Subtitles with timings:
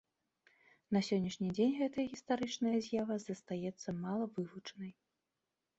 [0.95, 4.91] На сённяшні дзень гэтая гістарычная з'ява застаецца мала вывучанай.